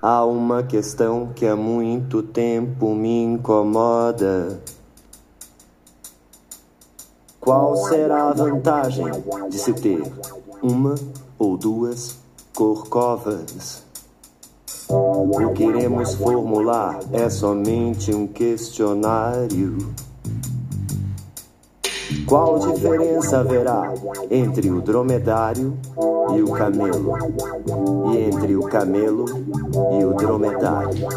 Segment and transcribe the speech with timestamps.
[0.00, 4.60] Há uma questão que há muito tempo me incomoda.
[7.40, 9.06] Qual será a vantagem
[9.50, 10.00] de se ter
[10.62, 10.94] uma
[11.36, 12.16] ou duas
[12.54, 13.82] corcovas?
[14.88, 19.92] O que iremos formular é somente um questionário.
[22.28, 23.90] Qual diferença haverá
[24.30, 25.78] entre o dromedário
[26.36, 27.14] e o camelo?
[28.12, 29.24] E entre o camelo
[29.98, 31.08] e o dromedário?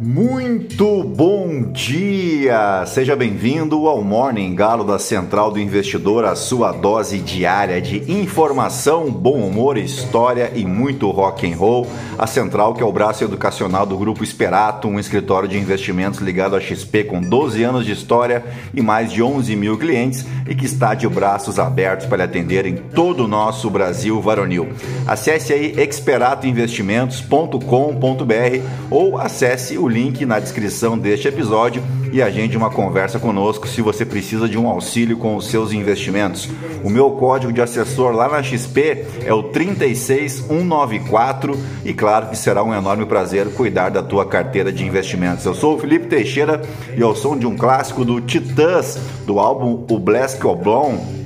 [0.00, 2.86] Muito bom dia!
[2.86, 9.10] Seja bem-vindo ao Morning Galo da Central do Investidor, a sua dose diária de informação,
[9.10, 11.86] bom humor, história e muito rock and roll.
[12.16, 16.56] A Central, que é o braço educacional do Grupo Esperato, um escritório de investimentos ligado
[16.56, 20.66] à XP com 12 anos de história e mais de 11 mil clientes e que
[20.66, 24.68] está de braços abertos para lhe atender em todo o nosso Brasil varonil.
[25.06, 33.18] Acesse aí experatoinvestimentos.com.br ou acesse o link na descrição deste episódio e agende uma conversa
[33.18, 36.48] conosco se você precisa de um auxílio com os seus investimentos.
[36.82, 42.62] O meu código de assessor lá na XP é o 36194 e claro que será
[42.62, 45.44] um enorme prazer cuidar da tua carteira de investimentos.
[45.44, 46.62] Eu sou o Felipe Teixeira
[46.96, 51.17] e ao som de um clássico do Titãs, do álbum O Blask Oblong,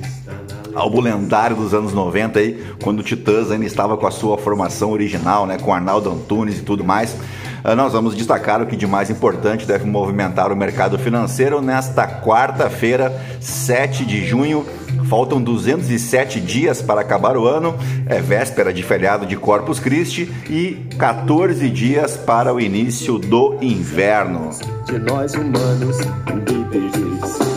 [0.75, 4.91] álbum lendário dos anos 90 aí, quando o Titãs ainda estava com a sua formação
[4.91, 7.15] original, né, com Arnaldo Antunes e tudo mais.
[7.63, 12.05] Ah, nós vamos destacar o que de mais importante deve movimentar o mercado financeiro nesta
[12.05, 14.65] quarta-feira, 7 de junho.
[15.09, 20.85] Faltam 207 dias para acabar o ano, é véspera de feriado de Corpus Christi e
[20.97, 24.49] 14 dias para o início do inverno.
[24.85, 25.97] De nós humanos,
[26.45, 27.52] bípedes,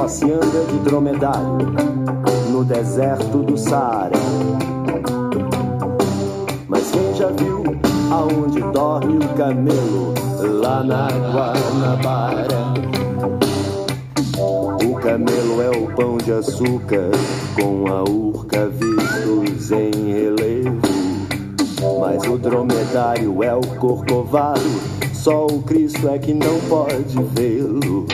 [0.00, 1.58] só se anda de dromedário
[2.50, 4.16] no deserto do Saara.
[6.66, 7.62] Mas quem já viu
[8.10, 10.14] aonde dorme o camelo?
[10.40, 12.72] Lá na Guanabara.
[14.82, 17.10] O camelo é o pão de açúcar
[17.54, 20.80] com a urca vistos em relevo.
[22.00, 24.80] Mas o dromedário é o corcovado,
[25.12, 28.06] só o Cristo é que não pode vê-lo.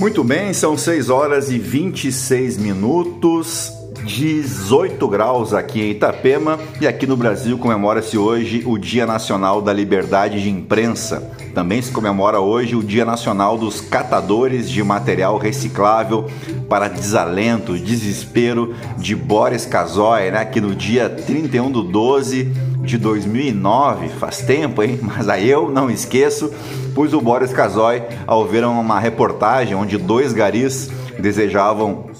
[0.00, 3.70] Muito bem, são 6 horas e 26 minutos.
[4.02, 9.74] 18 graus aqui em Itapema e aqui no Brasil comemora-se hoje o Dia Nacional da
[9.74, 11.30] Liberdade de Imprensa.
[11.54, 16.30] Também se comemora hoje o Dia Nacional dos Catadores de Material Reciclável
[16.66, 20.46] para desalento, desespero de Boris Casoy, né?
[20.46, 24.98] Que no dia 31 do 12 de 2009, faz tempo, hein?
[25.02, 26.52] Mas aí eu não esqueço,
[26.94, 32.10] pois o Boris Casoy, ao ver uma reportagem onde dois garis desejavam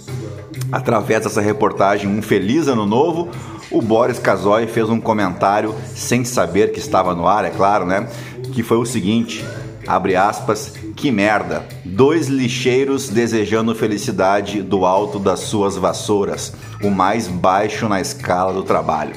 [0.71, 3.29] através dessa reportagem um feliz ano novo,
[3.71, 8.09] o Boris Casoy fez um comentário sem saber que estava no ar, é claro, né?
[8.53, 9.45] Que foi o seguinte:
[9.87, 11.65] abre aspas, que merda.
[11.85, 18.63] Dois lixeiros desejando felicidade do alto das suas vassouras, o mais baixo na escala do
[18.63, 19.15] trabalho.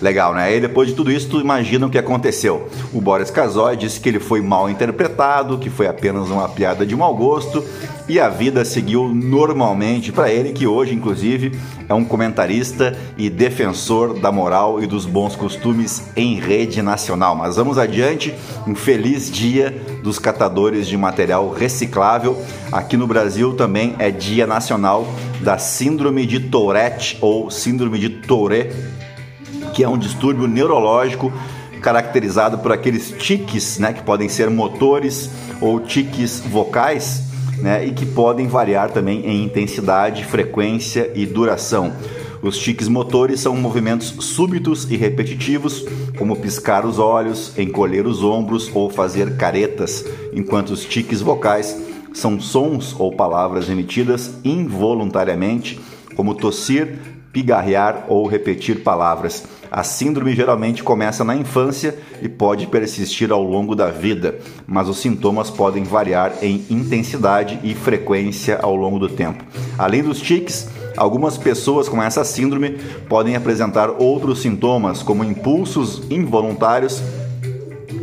[0.00, 0.56] Legal, né?
[0.56, 2.68] E depois de tudo isso, tu imagina o que aconteceu.
[2.92, 6.94] O Boris Casoy disse que ele foi mal interpretado, que foi apenas uma piada de
[6.94, 7.64] mau gosto
[8.08, 11.58] e a vida seguiu normalmente para ele, que hoje, inclusive,
[11.88, 17.34] é um comentarista e defensor da moral e dos bons costumes em rede nacional.
[17.34, 18.32] Mas vamos adiante,
[18.66, 19.74] um feliz dia
[20.04, 22.40] dos catadores de material reciclável.
[22.70, 25.06] Aqui no Brasil também é Dia Nacional
[25.40, 28.95] da Síndrome de Tourette ou Síndrome de Tourette
[29.76, 31.30] que é um distúrbio neurológico
[31.82, 37.24] caracterizado por aqueles tiques, né, que podem ser motores ou tiques vocais,
[37.58, 41.92] né, e que podem variar também em intensidade, frequência e duração.
[42.40, 45.84] Os tiques motores são movimentos súbitos e repetitivos,
[46.16, 51.76] como piscar os olhos, encolher os ombros ou fazer caretas, enquanto os tiques vocais
[52.14, 55.78] são sons ou palavras emitidas involuntariamente,
[56.14, 59.44] como tossir, pigarrear ou repetir palavras.
[59.70, 64.96] A síndrome geralmente começa na infância e pode persistir ao longo da vida, mas os
[64.96, 69.44] sintomas podem variar em intensidade e frequência ao longo do tempo.
[69.76, 70.66] Além dos tiques,
[70.96, 77.02] algumas pessoas com essa síndrome podem apresentar outros sintomas, como impulsos involuntários,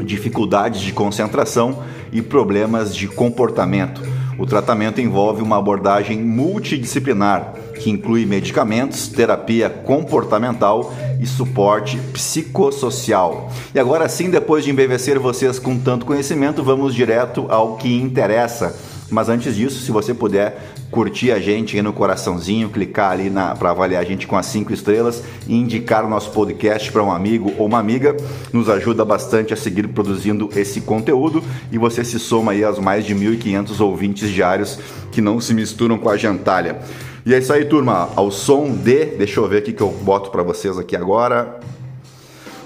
[0.06, 1.82] dificuldades de concentração
[2.12, 4.13] e problemas de comportamento.
[4.38, 13.52] O tratamento envolve uma abordagem multidisciplinar que inclui medicamentos, terapia comportamental e suporte psicossocial.
[13.74, 18.93] E agora sim, depois de embevecer vocês com tanto conhecimento, vamos direto ao que interessa.
[19.14, 23.70] Mas antes disso, se você puder curtir a gente aí no coraçãozinho, clicar ali para
[23.70, 27.54] avaliar a gente com as cinco estrelas e indicar o nosso podcast para um amigo
[27.60, 28.18] ou uma amiga,
[28.52, 33.06] nos ajuda bastante a seguir produzindo esse conteúdo e você se soma aí aos mais
[33.06, 34.80] de 1.500 ouvintes diários
[35.12, 36.80] que não se misturam com a gentalha.
[37.24, 38.10] E é isso aí, turma.
[38.16, 41.60] Ao som de, deixa eu ver aqui que eu boto para vocês aqui agora.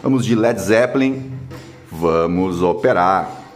[0.02, 1.30] Vamos de Led Zeppelin.
[1.92, 3.47] Vamos operar.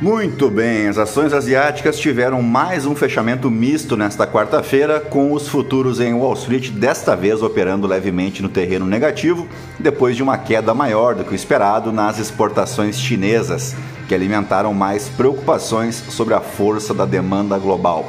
[0.00, 5.98] Muito bem, as ações asiáticas tiveram mais um fechamento misto nesta quarta-feira, com os futuros
[5.98, 11.16] em Wall Street desta vez operando levemente no terreno negativo, depois de uma queda maior
[11.16, 13.74] do que o esperado nas exportações chinesas,
[14.06, 18.08] que alimentaram mais preocupações sobre a força da demanda global.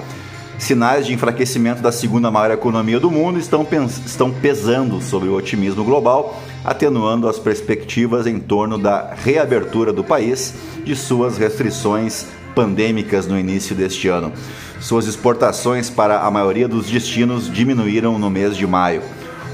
[0.59, 3.65] Sinais de enfraquecimento da segunda maior economia do mundo estão,
[4.05, 10.53] estão pesando sobre o otimismo global, atenuando as perspectivas em torno da reabertura do país
[10.83, 14.33] de suas restrições pandêmicas no início deste ano.
[14.81, 19.01] Suas exportações para a maioria dos destinos diminuíram no mês de maio.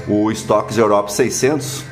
[0.08, 1.84] O Stocks Europe 600,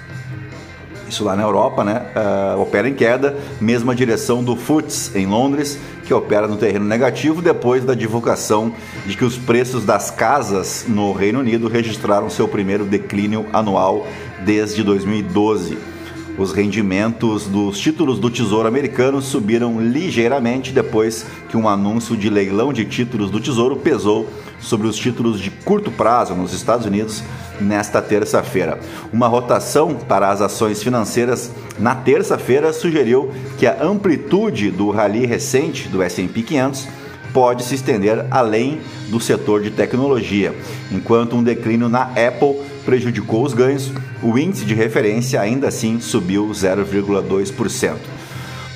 [1.08, 5.78] isso lá na Europa, né, uh, opera em queda, mesma direção do FTSE em Londres,
[6.04, 8.72] que opera no terreno negativo depois da divulgação
[9.06, 14.06] de que os preços das casas no Reino Unido registraram seu primeiro declínio anual
[14.44, 15.93] desde 2012.
[16.36, 22.72] Os rendimentos dos títulos do Tesouro americano subiram ligeiramente depois que um anúncio de leilão
[22.72, 24.28] de títulos do Tesouro pesou
[24.58, 27.22] sobre os títulos de curto prazo nos Estados Unidos
[27.60, 28.80] nesta terça-feira.
[29.12, 35.88] Uma rotação para as ações financeiras na terça-feira sugeriu que a amplitude do rally recente
[35.88, 36.88] do S&P 500
[37.34, 40.54] pode se estender além do setor de tecnologia.
[40.92, 43.90] Enquanto um declínio na Apple prejudicou os ganhos,
[44.22, 47.96] o índice de referência ainda assim subiu 0,2%.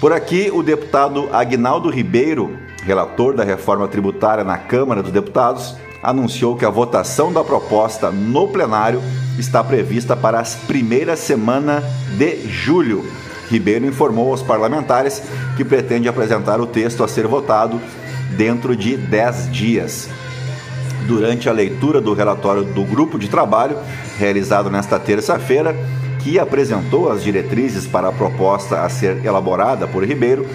[0.01, 6.57] Por aqui, o deputado Agnaldo Ribeiro, relator da reforma tributária na Câmara dos Deputados, anunciou
[6.57, 9.01] que a votação da proposta no plenário
[9.39, 11.85] está prevista para as primeiras semanas
[12.17, 13.05] de julho.
[13.49, 15.23] Ribeiro informou aos parlamentares
[15.57, 17.81] que pretende apresentar o texto a ser votado
[18.37, 20.09] dentro de 10 dias.
[21.07, 23.79] Durante a leitura do relatório do grupo de trabalho,
[24.19, 25.75] realizado nesta terça-feira,
[26.19, 30.47] que apresentou as diretrizes para a proposta a ser elaborada por Ribeiro,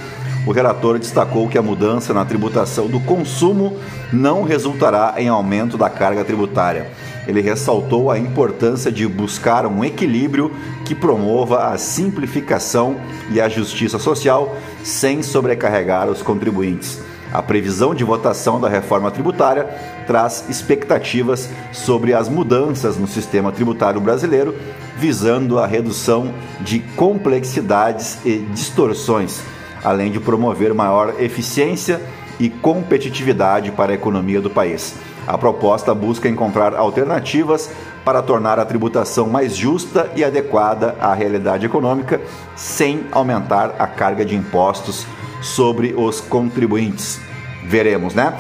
[0.46, 3.80] o relator destacou que a mudança na tributação do consumo
[4.12, 6.92] não resultará em aumento da carga tributária.
[7.26, 10.52] Ele ressaltou a importância de buscar um equilíbrio
[10.84, 12.98] que promova a simplificação
[13.32, 17.00] e a justiça social sem sobrecarregar os contribuintes.
[17.34, 19.68] A previsão de votação da reforma tributária
[20.06, 24.56] traz expectativas sobre as mudanças no sistema tributário brasileiro,
[24.96, 26.32] visando a redução
[26.62, 29.42] de complexidades e distorções,
[29.84, 32.00] além de promover maior eficiência
[32.40, 34.94] e competitividade para a economia do país.
[35.26, 37.72] A proposta busca encontrar alternativas
[38.06, 42.22] para tornar a tributação mais justa e adequada à realidade econômica,
[42.56, 45.08] sem aumentar a carga de impostos
[45.44, 47.20] sobre os contribuintes.
[47.66, 48.34] Veremos, né?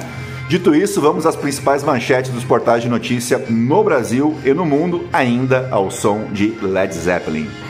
[0.49, 5.07] Dito isso, vamos às principais manchetes dos portais de notícia no Brasil e no mundo,
[5.11, 7.62] ainda ao som de Led Zeppelin.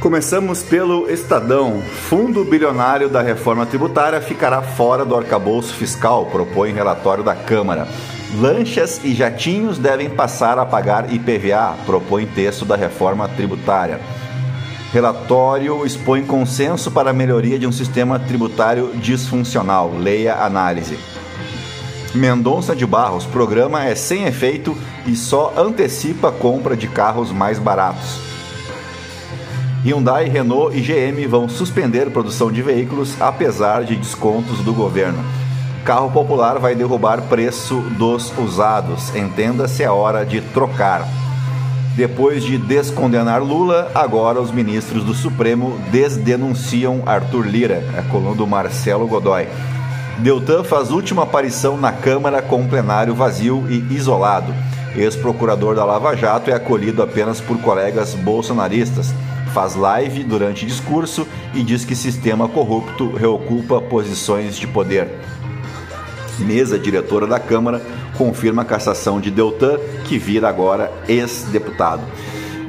[0.00, 1.82] Começamos pelo Estadão.
[1.82, 7.88] Fundo bilionário da reforma tributária ficará fora do arcabouço fiscal, propõe relatório da Câmara.
[8.38, 13.98] Lanchas e jatinhos devem passar a pagar IPVA, propõe texto da reforma tributária.
[14.92, 19.92] Relatório expõe consenso para a melhoria de um sistema tributário disfuncional.
[19.98, 20.96] Leia análise.
[22.14, 24.78] Mendonça de Barros, programa é sem efeito
[25.08, 28.27] e só antecipa a compra de carros mais baratos.
[29.88, 35.24] Hyundai, Renault e GM vão suspender produção de veículos apesar de descontos do governo.
[35.82, 39.14] Carro popular vai derrubar preço dos usados.
[39.16, 41.08] Entenda-se a hora de trocar.
[41.96, 48.46] Depois de descondenar Lula, agora os ministros do Supremo desdenunciam Arthur Lira, a coluna do
[48.46, 49.48] Marcelo Godoy.
[50.18, 54.54] Deltan faz última aparição na Câmara com plenário vazio e isolado.
[54.94, 59.14] Ex-procurador da Lava Jato é acolhido apenas por colegas bolsonaristas
[59.58, 65.08] faz live durante discurso e diz que sistema corrupto reocupa posições de poder.
[66.38, 67.82] Mesa diretora da Câmara
[68.16, 72.02] confirma a cassação de Deltan, que vira agora ex-deputado.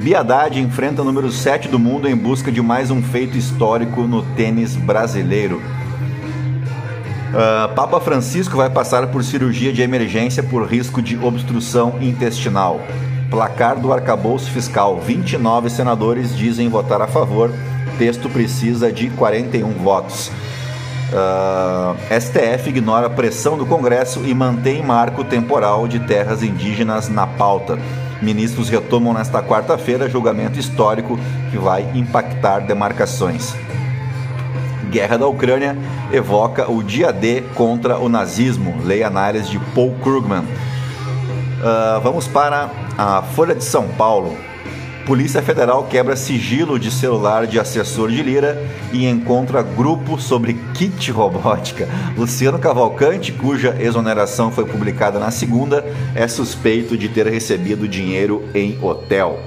[0.02, 4.22] Biadade enfrenta o número 7 do mundo em busca de mais um feito histórico no
[4.34, 5.62] tênis brasileiro.
[7.28, 12.80] Uh, Papa Francisco vai passar por cirurgia de emergência por risco de obstrução intestinal.
[13.30, 17.52] Placar do arcabouço fiscal: 29 senadores dizem votar a favor.
[17.96, 20.28] Texto precisa de 41 votos.
[21.12, 27.08] Uh, ah, STF ignora a pressão do Congresso e mantém marco temporal de terras indígenas
[27.08, 27.78] na pauta.
[28.20, 31.18] Ministros retomam nesta quarta-feira julgamento histórico
[31.50, 33.54] que vai impactar demarcações.
[34.90, 35.76] Guerra da Ucrânia
[36.12, 38.74] evoca o dia D contra o nazismo.
[38.84, 40.44] Leia análise de Paul Krugman.
[41.60, 44.34] Uh, vamos para a Folha de São Paulo.
[45.04, 48.56] Polícia Federal quebra sigilo de celular de assessor de Lira
[48.92, 51.86] e encontra grupo sobre kit robótica.
[52.16, 58.82] Luciano Cavalcante, cuja exoneração foi publicada na segunda, é suspeito de ter recebido dinheiro em
[58.82, 59.38] hotel.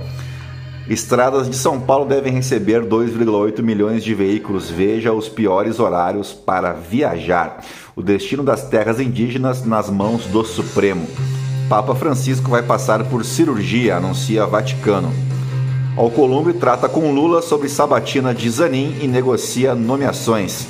[0.87, 4.69] Estradas de São Paulo devem receber 2,8 milhões de veículos.
[4.69, 7.63] Veja os piores horários para viajar.
[7.95, 11.07] O destino das terras indígenas nas mãos do Supremo.
[11.69, 15.11] Papa Francisco vai passar por cirurgia, anuncia Vaticano.
[15.95, 20.67] Alcolumbre trata com Lula sobre sabatina de Zanin e negocia nomeações.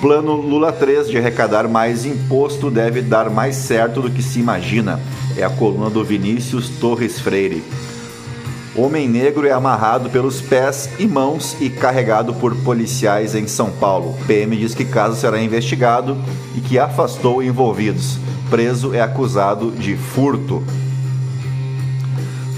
[0.00, 5.00] Plano Lula 3 de arrecadar mais imposto deve dar mais certo do que se imagina.
[5.36, 7.62] É a coluna do Vinícius Torres Freire.
[8.78, 14.14] Homem negro é amarrado pelos pés e mãos e carregado por policiais em São Paulo.
[14.26, 16.16] PM diz que caso será investigado
[16.54, 18.18] e que afastou envolvidos
[18.50, 20.62] preso é acusado de furto.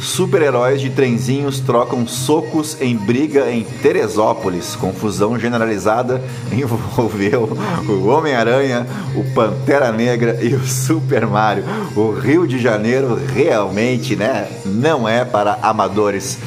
[0.01, 4.77] Super-heróis de trenzinhos trocam socos em briga em Teresópolis.
[4.77, 7.57] Confusão generalizada envolveu
[7.89, 8.87] o Homem-Aranha,
[9.17, 11.65] o Pantera Negra e o Super Mario.
[11.97, 16.39] O Rio de Janeiro realmente, né, não é para amadores.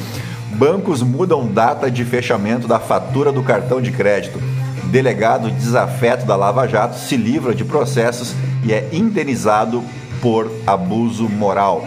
[0.54, 4.40] Bancos mudam data de fechamento da fatura do cartão de crédito.
[4.84, 9.82] Delegado desafeto da Lava Jato se livra de processos e é indenizado
[10.20, 11.84] por abuso moral.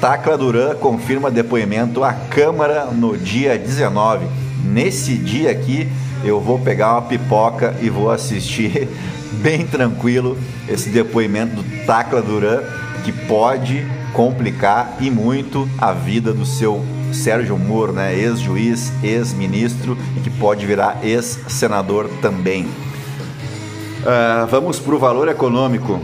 [0.00, 4.26] Tacla Duran confirma depoimento à Câmara no dia 19.
[4.64, 5.88] Nesse dia aqui,
[6.24, 8.88] eu vou pegar uma pipoca e vou assistir
[9.42, 10.38] bem tranquilo
[10.68, 12.62] esse depoimento do Tacla Duran,
[13.04, 18.14] que pode complicar e muito a vida do seu Sérgio Moro, né?
[18.14, 22.66] ex-juiz, ex-ministro e que pode virar ex-senador também.
[22.66, 26.00] Uh, vamos para o valor econômico.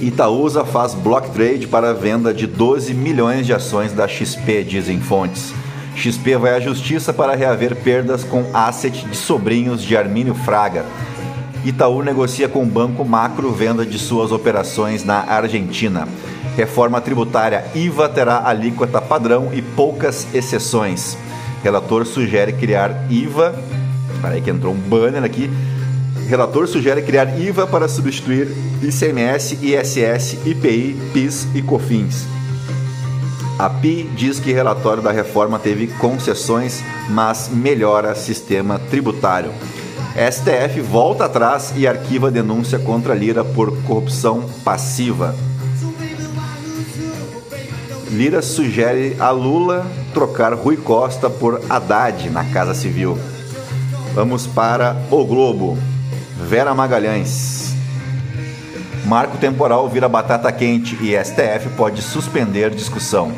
[0.00, 5.00] Itaúsa faz block trade para a venda de 12 milhões de ações da XP, dizem
[5.00, 5.54] fontes.
[5.94, 10.84] XP vai à justiça para reaver perdas com asset de sobrinhos de Armínio Fraga.
[11.64, 16.06] Itaú negocia com o Banco Macro venda de suas operações na Argentina.
[16.56, 21.16] Reforma tributária IVA terá alíquota padrão e poucas exceções.
[21.62, 23.54] Relator sugere criar IVA.
[24.20, 25.50] Peraí que entrou um banner aqui
[26.28, 28.48] Relator sugere criar IVA para substituir
[28.82, 32.26] ICMS, ISS, IPI, PIS e COFINS.
[33.58, 39.52] A PI diz que relatório da reforma teve concessões, mas melhora sistema tributário.
[40.16, 45.34] STF volta atrás e arquiva denúncia contra Lira por corrupção passiva.
[48.10, 53.16] Lira sugere a Lula trocar Rui Costa por Haddad na Casa Civil.
[54.14, 55.78] Vamos para o Globo.
[56.38, 57.74] Vera Magalhães.
[59.06, 63.32] Marco temporal vira batata quente e STF pode suspender discussão.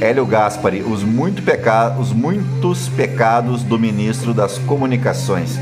[0.00, 1.96] Hélio Gaspari, os, muito peca...
[1.98, 5.58] os muitos pecados do ministro das Comunicações.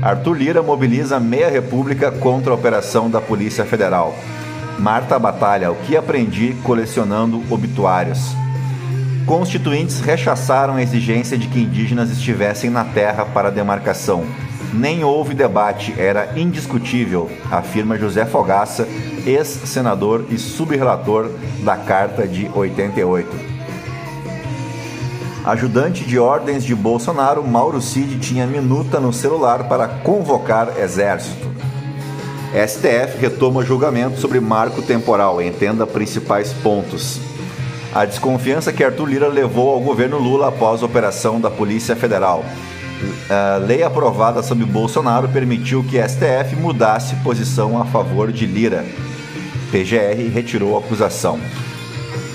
[0.00, 4.14] Arthur Lira mobiliza meia república contra a operação da Polícia Federal.
[4.78, 8.34] Marta Batalha, o que aprendi colecionando obituários.
[9.26, 14.24] Constituintes rechaçaram a exigência de que indígenas estivessem na terra para demarcação.
[14.72, 18.86] Nem houve debate, era indiscutível, afirma José Fogaça,
[19.24, 21.30] ex-senador e subrelator
[21.62, 23.54] da Carta de 88.
[25.44, 31.48] Ajudante de ordens de Bolsonaro, Mauro Cid tinha minuta no celular para convocar exército.
[32.54, 35.40] STF retoma julgamento sobre marco temporal.
[35.42, 37.33] Entenda principais pontos.
[37.94, 42.44] A desconfiança que Arthur Lira levou ao governo Lula após a operação da Polícia Federal.
[43.30, 48.84] A lei aprovada sob Bolsonaro permitiu que STF mudasse posição a favor de Lira.
[49.70, 51.38] PGR retirou a acusação.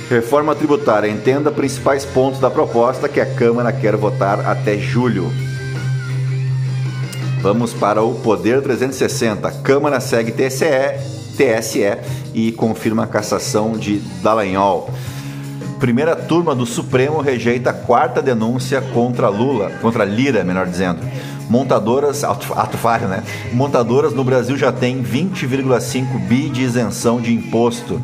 [0.10, 1.10] Reforma tributária.
[1.10, 5.30] Entenda principais pontos da proposta que a Câmara quer votar até julho.
[7.42, 9.52] Vamos para o Poder 360.
[9.62, 10.66] Câmara segue TSE,
[11.36, 11.98] TSE
[12.34, 14.90] e confirma a cassação de Dallagnol.
[15.80, 21.00] Primeira turma do Supremo rejeita a quarta denúncia contra Lula, contra Lira, melhor dizendo.
[21.50, 23.24] Montadoras, ato, falho, né?
[23.54, 28.02] Montadoras no Brasil já tem 20,5 bi de isenção de imposto.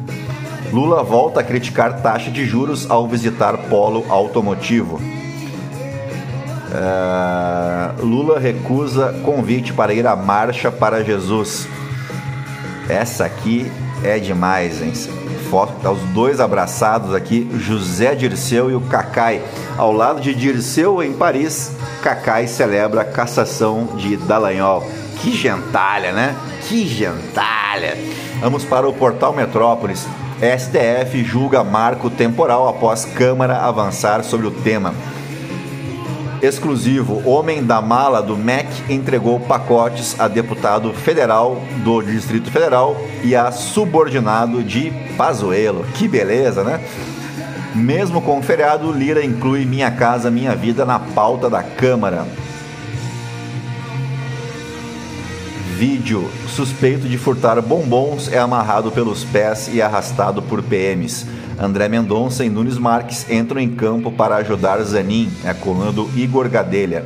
[0.71, 4.95] Lula volta a criticar taxa de juros ao visitar polo automotivo.
[6.71, 11.67] Uh, Lula recusa convite para ir à Marcha para Jesus.
[12.87, 13.69] Essa aqui
[14.03, 15.24] é demais, hein?
[15.49, 19.41] Foto, tá os dois abraçados aqui, José Dirceu e o Cacai.
[19.77, 21.71] Ao lado de Dirceu em Paris,
[22.01, 24.83] Cacai celebra a cassação de Dallagnol.
[25.21, 26.35] Que gentalha, né?
[26.67, 27.97] Que gentalha!
[28.39, 30.05] Vamos para o portal Metrópolis.
[30.39, 34.93] STF julga marco temporal após Câmara avançar sobre o tema.
[36.45, 43.35] Exclusivo: Homem da mala do MEC entregou pacotes a deputado federal do Distrito Federal e
[43.35, 45.83] a subordinado de Pazuello.
[45.95, 46.79] Que beleza, né?
[47.73, 52.27] Mesmo com o feriado, Lira inclui Minha Casa Minha Vida na pauta da Câmara.
[55.75, 61.25] Vídeo: suspeito de furtar bombons é amarrado pelos pés e arrastado por PMs.
[61.59, 66.09] André Mendonça e Nunes Marques entram em campo para ajudar Zanin, é a coluna do
[66.17, 67.05] Igor Gadelha.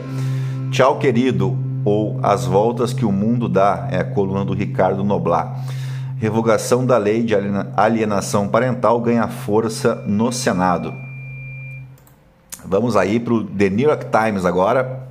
[0.71, 5.63] Tchau, querido, ou As Voltas que o Mundo Dá, é a coluna do Ricardo Noblar.
[6.17, 7.35] Revogação da lei de
[7.77, 10.93] alienação parental ganha força no Senado.
[12.65, 15.08] Vamos aí para o The New York Times agora.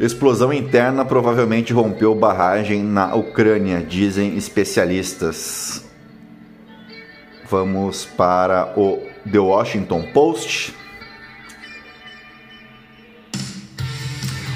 [0.00, 5.84] Explosão interna provavelmente rompeu barragem na Ucrânia, dizem especialistas.
[7.50, 8.98] Vamos para o
[9.30, 10.74] The Washington Post.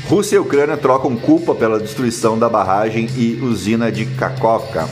[0.09, 4.89] Rússia e Ucrânia trocam culpa pela destruição da barragem e usina de Kakovka.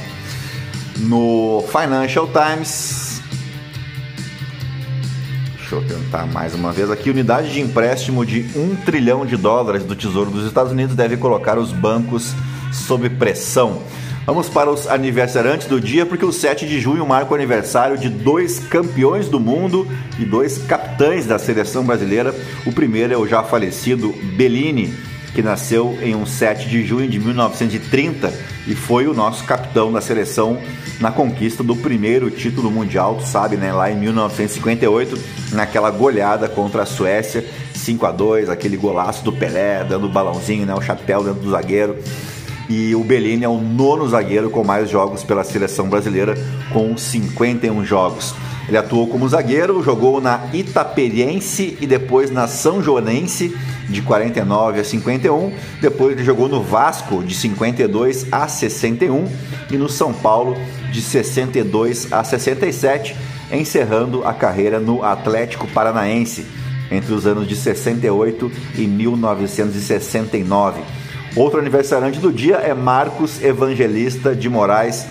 [0.98, 3.11] No Financial Times,
[5.72, 7.08] Deixa eu tentar mais uma vez aqui.
[7.08, 11.58] Unidade de empréstimo de 1 trilhão de dólares do Tesouro dos Estados Unidos deve colocar
[11.58, 12.34] os bancos
[12.70, 13.80] sob pressão.
[14.26, 18.10] Vamos para os aniversariantes do dia, porque o 7 de junho marca o aniversário de
[18.10, 22.34] dois campeões do mundo e dois capitães da seleção brasileira.
[22.66, 24.92] O primeiro é o já falecido Bellini,
[25.34, 28.32] que nasceu em um 7 de junho de 1930
[28.66, 30.58] e foi o nosso capitão da seleção
[31.00, 35.18] na conquista do primeiro título mundial, tu sabe, né, lá em 1958,
[35.52, 40.64] naquela goleada contra a Suécia, 5 a 2, aquele golaço do Pelé, dando o balãozinho,
[40.64, 41.96] né, o chapéu dentro do zagueiro.
[42.74, 46.34] E o Bellini é o nono zagueiro com mais jogos pela seleção brasileira,
[46.72, 48.34] com 51 jogos.
[48.66, 53.54] Ele atuou como zagueiro, jogou na Itaperiense e depois na São Joanense
[53.90, 55.52] de 49 a 51.
[55.82, 59.28] Depois ele jogou no Vasco de 52 a 61
[59.70, 60.56] e no São Paulo
[60.90, 63.14] de 62 a 67,
[63.52, 66.46] encerrando a carreira no Atlético Paranaense
[66.90, 71.01] entre os anos de 68 e 1969.
[71.34, 75.06] Outro aniversariante do dia é Marcos Evangelista de Moraes,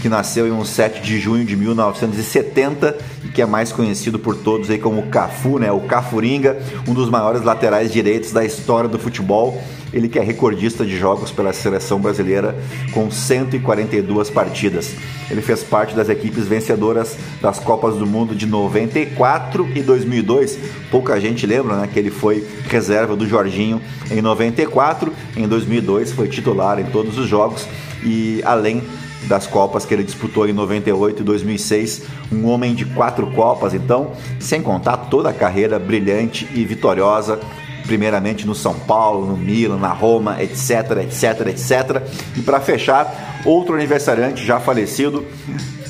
[0.00, 4.36] que nasceu em um 7 de junho de 1970 e que é mais conhecido por
[4.36, 5.70] todos aí como Cafu, né?
[5.72, 9.60] O Cafuringa, um dos maiores laterais direitos da história do futebol
[9.92, 12.54] ele que é recordista de jogos pela seleção brasileira
[12.92, 14.94] com 142 partidas.
[15.30, 20.58] Ele fez parte das equipes vencedoras das Copas do Mundo de 94 e 2002.
[20.90, 23.80] Pouca gente lembra, né, que ele foi reserva do Jorginho
[24.10, 27.66] em 94, em 2002 foi titular em todos os jogos
[28.04, 28.82] e além
[29.26, 34.12] das Copas que ele disputou em 98 e 2006, um homem de quatro Copas, então,
[34.38, 37.40] sem contar toda a carreira brilhante e vitoriosa,
[37.86, 42.02] primeiramente no São Paulo, no Milan, na Roma, etc, etc, etc.
[42.36, 45.24] E para fechar, outro aniversariante já falecido,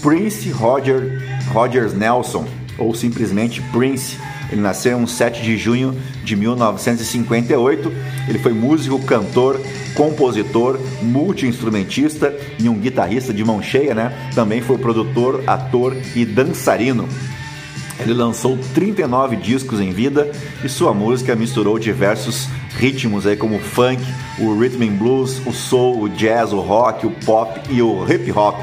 [0.03, 1.23] Prince Roger,
[1.53, 2.47] Rogers Nelson,
[2.79, 4.19] ou simplesmente Prince.
[4.51, 7.93] Ele nasceu em 7 de junho de 1958.
[8.29, 9.61] Ele foi músico, cantor,
[9.95, 14.31] compositor, multi-instrumentista e um guitarrista de mão cheia, né?
[14.35, 17.09] Também foi produtor, ator e dançarino.
[17.99, 20.31] Ele lançou 39 discos em vida
[20.63, 24.03] e sua música misturou diversos ritmos aí como o funk,
[24.39, 28.31] o rhythm and blues, o soul, o jazz, o rock, o pop e o hip
[28.33, 28.61] hop.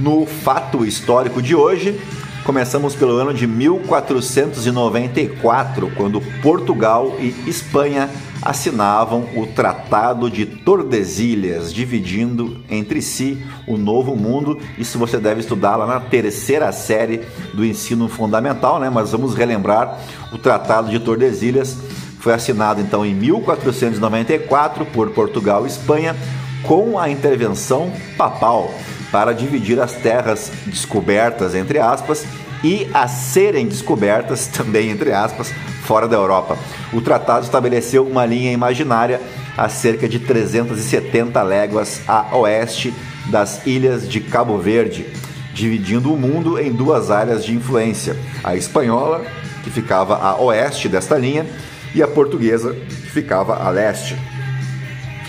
[0.00, 1.98] No fato histórico de hoje,
[2.46, 8.08] Começamos pelo ano de 1494, quando Portugal e Espanha
[8.40, 14.60] assinavam o Tratado de Tordesilhas, dividindo entre si o Novo Mundo.
[14.78, 18.88] Isso você deve estudar lá na terceira série do ensino fundamental, né?
[18.88, 19.98] Mas vamos relembrar:
[20.32, 21.76] o Tratado de Tordesilhas
[22.20, 26.14] foi assinado então em 1494 por Portugal e Espanha
[26.62, 28.72] com a intervenção papal
[29.16, 32.26] para dividir as terras descobertas, entre aspas,
[32.62, 35.50] e a serem descobertas, também entre aspas,
[35.84, 36.58] fora da Europa.
[36.92, 39.18] O tratado estabeleceu uma linha imaginária
[39.56, 42.92] a cerca de 370 léguas a oeste
[43.30, 45.06] das ilhas de Cabo Verde,
[45.54, 49.24] dividindo o mundo em duas áreas de influência: a espanhola,
[49.64, 51.46] que ficava a oeste desta linha,
[51.94, 54.14] e a portuguesa, que ficava a leste.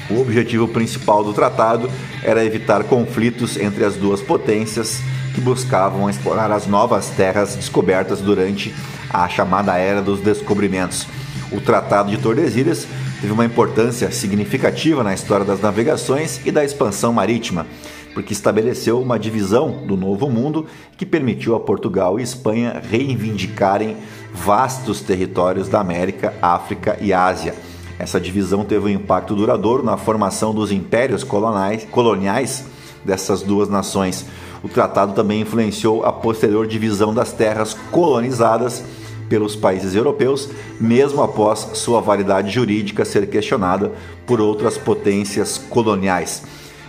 [0.10, 1.90] O objetivo principal do tratado
[2.24, 5.02] era evitar conflitos entre as duas potências
[5.36, 8.74] que buscavam explorar as novas terras descobertas durante
[9.10, 11.06] a chamada Era dos Descobrimentos.
[11.52, 12.88] O Tratado de Tordesilhas
[13.20, 17.68] teve uma importância significativa na história das navegações e da expansão marítima,
[18.14, 20.66] porque estabeleceu uma divisão do Novo Mundo
[20.98, 23.98] que permitiu a Portugal e Espanha reivindicarem
[24.34, 27.54] vastos territórios da América, África e Ásia
[28.00, 32.66] essa divisão teve um impacto duradouro na formação dos impérios coloniais, coloniais
[33.04, 34.26] dessas duas nações.
[34.64, 38.84] O tratado também influenciou a posterior divisão das terras colonizadas
[39.30, 43.92] pelos países europeus, mesmo após sua validade jurídica ser questionada
[44.26, 46.44] por outras potências coloniais.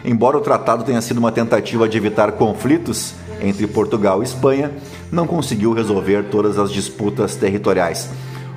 [0.05, 4.73] Embora o tratado tenha sido uma tentativa de evitar conflitos entre Portugal e Espanha,
[5.11, 8.09] não conseguiu resolver todas as disputas territoriais.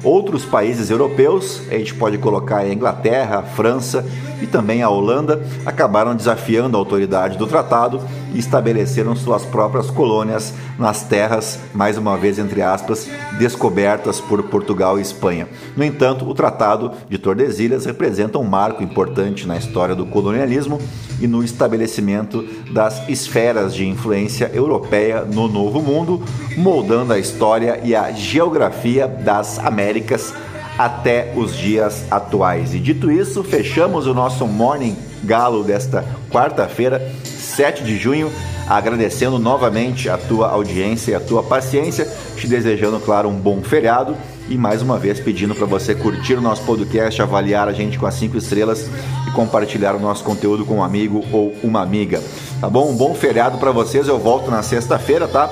[0.03, 4.03] Outros países europeus, a gente pode colocar a Inglaterra, a França
[4.41, 8.01] e também a Holanda, acabaram desafiando a autoridade do tratado
[8.33, 14.97] e estabeleceram suas próprias colônias nas terras, mais uma vez entre aspas, descobertas por Portugal
[14.97, 15.47] e Espanha.
[15.75, 20.79] No entanto, o Tratado de Tordesilhas representa um marco importante na história do colonialismo
[21.19, 26.23] e no estabelecimento das esferas de influência europeia no Novo Mundo,
[26.57, 30.33] moldando a história e a geografia das Américas
[30.77, 32.73] até os dias atuais.
[32.73, 38.31] E dito isso, fechamos o nosso Morning Galo desta quarta-feira, 7 de junho,
[38.67, 44.15] agradecendo novamente a tua audiência e a tua paciência, te desejando, claro, um bom feriado
[44.49, 48.05] e mais uma vez pedindo para você curtir o nosso podcast, avaliar a gente com
[48.05, 48.89] as cinco estrelas
[49.27, 52.21] e compartilhar o nosso conteúdo com um amigo ou uma amiga.
[52.59, 52.89] Tá bom?
[52.89, 54.07] Um bom feriado para vocês.
[54.07, 55.49] Eu volto na sexta-feira, tá?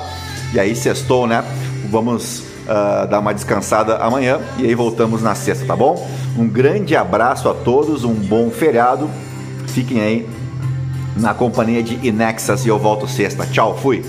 [0.53, 1.43] E aí sextou, né?
[1.89, 6.07] Vamos uh, dar uma descansada amanhã e aí voltamos na sexta, tá bom?
[6.37, 9.09] Um grande abraço a todos, um bom feriado.
[9.67, 10.29] Fiquem aí
[11.17, 13.45] na companhia de Inexas e eu volto sexta.
[13.45, 14.05] Tchau, fui!